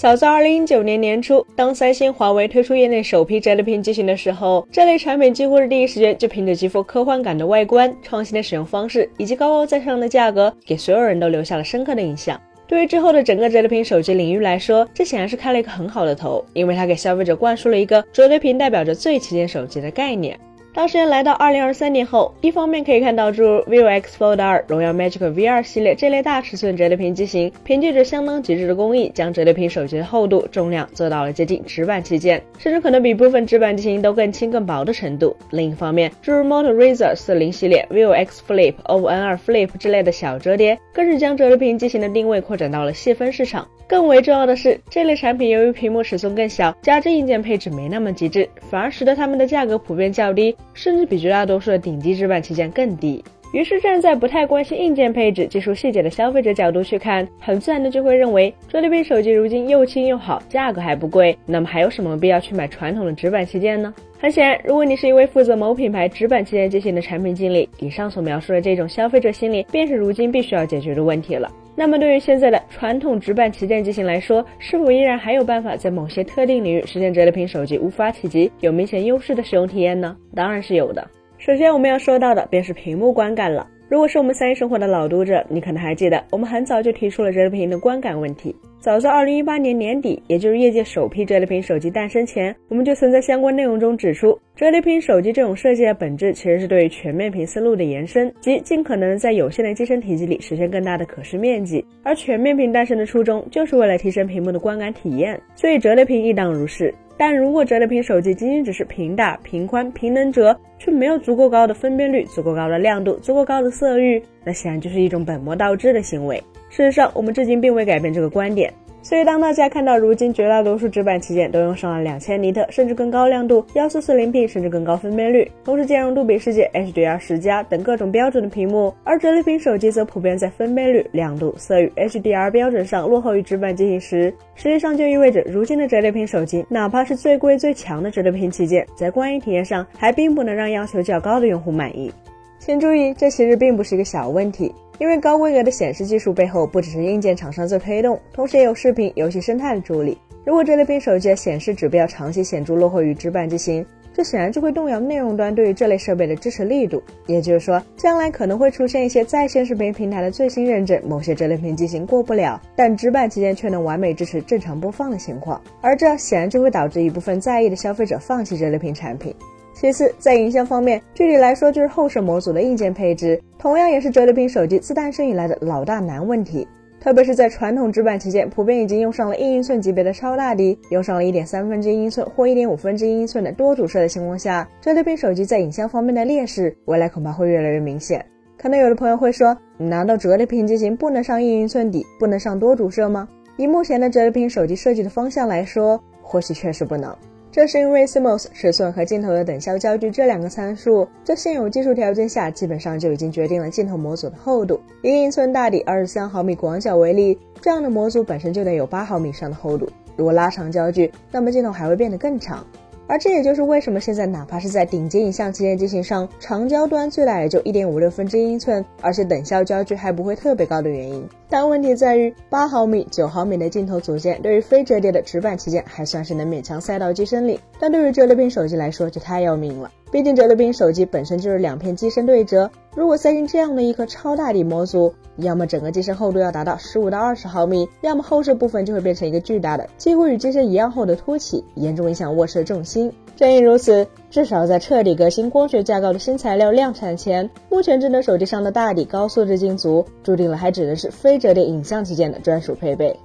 [0.00, 12.40] 早在2019年年初，当三星、华为推出业内首批折叠屏机型的时候，这类产品几乎是第一时间就凭着极富科幻感的外观、创新的使用方式以及高高在上的价格，给所有人都留下了深刻的印象。
[12.66, 20.34] 对于之后的整个折叠屏手机领域来说，这显然是开了一个很好的头，因为它给消费者灌输了一个折叠屏代表着最旗舰手机的概念。
[20.72, 35.36] 当时间来到二零二三年后，一方面可以看到诸如 vivo X Fold 2、荣耀 Magic V 2系列这类大尺寸折叠屏机型，凭借着相当极致的工艺，将折叠屏手机的厚度、重量做到了接近直板旗舰，甚至可能比部分直板机型都更轻更薄的程度。
[35.50, 43.66] 另一方面，诸如 Moto Razr 四零系列、vivo X Flip、OPPO N2 Flip 之类的小折叠，更是将折叠屏机型的定位扩展到了细分市场。
[43.88, 53.22] 更为重要的是，这类产品由于屏幕尺寸更小，加之硬件配置没那么极致，反而使得它们的价格普遍较低，甚至比绝大多数的顶级直板旗舰更低。
[53.52, 63.92] 于是，站在不太关心硬件配置、技术细节的消费者角度去看，很自然的就会认为，折叠屏手机如今又轻又好，价格还不贵，那么还有什么必要去买传统的直板旗舰呢？
[64.20, 71.50] 很显然，如果你是一位负责某品牌直板旗舰机型的产品经理，以上所描述的这种消费者心理，便是如今必须要解决的问题了。
[71.80, 80.14] 那么，对于现在的传统直板旗舰机型来说，是否依然还有办法在某些特定领域实现折叠屏手机无法企及、有明显优势的使用体验呢？
[80.34, 81.08] 当然是有的。
[81.38, 83.66] 首先，我们要说到的便是屏幕观感了。
[83.88, 88.54] 如果是我们三一生活的老读者，你可能还记得，我们很早就提出了折叠屏的观感问题。
[88.80, 101.84] 早在二零一八年年底，也就是业界首批折叠屏手机诞生前，我们就曾在相关内容中指出，折叠屏手机这种设计的本质其实是对于全面屏思路的延伸，即尽可能在有限的机身体积里实现更大的可视面积。
[102.02, 106.94] 而全面屏诞生的初衷，就是为了提升屏幕的观感体验，所以折叠屏亦当如是。
[107.18, 116.42] 但如果折叠屏手机仅仅只是屏大、屏宽、屏能折，却没有足够高的分辨率、足够高的亮度、足够高的色域，那显然就是一种本末倒置的行为。
[116.70, 118.72] 事实上，我们至今并未改变这个观点。
[119.02, 142.12] 所以，当大家看到如今绝大多数直板旗舰都用上了两千尼特甚至更高亮度、幺四四零 P 甚至更高分辨率，同时兼容杜比世界、HDR 十加等各种标准的屏幕，而折叠屏手机则普遍在分辨率、亮度、色域、HDR 标准上落后于直板机型时，实际上就意味着如今的折叠屏手机，哪怕是最贵最强的折叠屏旗舰，在观影体验上还并不能让要求较高的用户满意。
[142.60, 144.72] 请注意，这其实并不是一个小问题。
[144.98, 150.16] 因为高规格的显示技术背后不只是硬件厂商在推动，同时也有视频游戏生态的助力。
[150.44, 157.02] 如果折叠屏手机的显示指标长期显著落后于直板机型，这显然就会动摇内容端对于这类设备的支持力度。
[157.26, 169.34] 也就是说，将来可能会出现一些在线视频平台的最新认证，某些折叠屏机型过不了，但直板旗舰却能完美支持正常播放的情况，而这显然就会导致一部分在意的消费者放弃折叠屏产品。
[169.80, 176.68] 其次，在影像方面，具体来说就是后摄模组的硬件配置，同样也是折叠屏手机自诞生以来的老大难问题。
[177.00, 188.22] 特别是在传统直板旗舰普遍已经用上了一英寸级别的超大底，用上了一点三分之一英寸或一点五分之一英寸的多主摄的情况下，折叠屏手机在影像方面的劣势，未来恐怕会越来越明显。
[188.58, 193.26] 可能有的朋友会说，难道折叠屏机型不能上一英寸底，不能上多主摄吗？
[193.56, 197.16] 以目前的折叠屏手机设计的方向来说，或许确实不能。
[197.52, 204.80] 这是因为 CMOS 尺寸和镜头的等效焦距这两个参数，在现有技术条件下，基本上就已经决定了镜头模组的厚度。
[205.02, 209.90] 以一英寸大底、二十三毫米广角为例，这样的模组本身就得有八毫米以上的厚度。
[210.16, 212.64] 如果拉长焦距，那么镜头还会变得更长。
[213.10, 221.28] 而这也就是为什么现在哪怕是在顶级影像旗舰机型上，长焦端最大也就一点五六分之一英寸，而且等效焦距还不会特别高的原因。
[221.48, 229.90] 但问题在于，八毫米、九毫米的镜头组件对于非折叠的直板旗舰还算是能勉强塞到机身里，但对于折叠屏手机来说就太要命了。
[230.10, 243.12] 毕竟折叠屏手机本身就是两片机身对折，如果塞进这样的一颗超大底模组，要么整个机身厚度要达到十五到二十毫米，要么后摄部分就会变成一个巨大的、几乎与机身一样厚的凸起，严重影响卧室的重心。
[243.36, 253.16] 正因如此，至少在彻底革新光学架构的新材料量产前，目前智能手机上的大底高素质镜组，注定了还只能是非折叠影像旗舰的专属配备。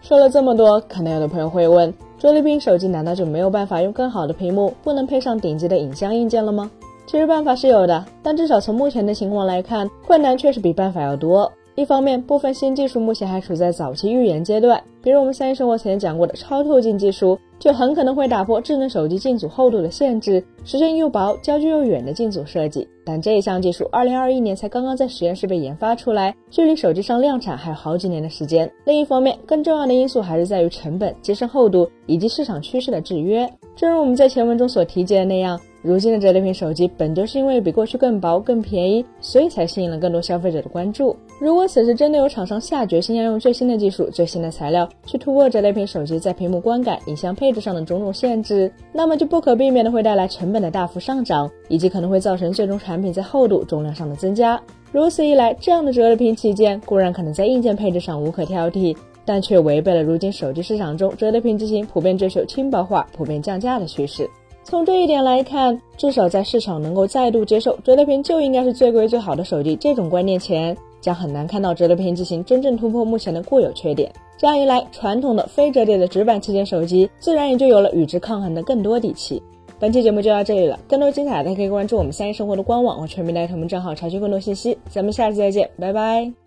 [0.00, 6.70] 说了这么多，可能有的朋友会问：菲律宾手机难道就没有办法用更好的屏幕，不能配上顶级的影像硬件了吗？
[7.04, 11.50] 其实办法是有的，但至少从目前的情况来看，困难确实比办法要多。
[11.74, 22.86] 一方面，部分新技术目前还处在早期预研阶段，比如我们三一生活前讲过的超透镜技术，就很可能会打破智能手机镜组厚度的限制，实现又薄、焦距又远的镜组设计。
[23.06, 28.70] 但这一项技术，二零二一年才刚刚在实验室被研发出来，距离手机上量产还有好几年的时间。
[28.84, 33.50] 另一方面，更重要的因素还是在于成本、机身厚度以及市场趋势的制约。
[33.74, 35.58] 正如我们在前文中所提及的那样。
[35.82, 41.16] 如今的折叠屏手机本就是因为比过去更薄、更便宜，所以才吸引了更多消费者的关注。
[41.40, 54.60] 如果此时真的有厂商下决心要用最新的技术、最新的材料去突破折叠屏手机在屏幕观感、影像配置上的种种限制，那么就不可避免的会带来成本的大幅上涨，以及可能会造成最终产品在厚度、重量上的增加。
[54.92, 64.30] 如此一来，这样的折叠屏旗舰固然可能在硬件配置上无可挑剔，但却违背了如今手机市场中折叠屏机型普遍追求轻薄化、普遍降价的趋势。
[64.64, 70.76] 从这一点来看，至少在市场能够再度接受折叠屏就应该是最贵最好的手机这种观念前。
[71.00, 79.42] 将很难看到折叠屏机型真正突破目前的固有缺点，这样一来，传统的非折叠的直板旗舰手机自然也就有了与之抗衡的更多底气。
[79.80, 84.78] 本期节目就到这里了，更多精彩大家可以关注我们三一生活的官网或全民大同账号查询更多信息。
[84.88, 86.41] 咱们下期再见，拜拜。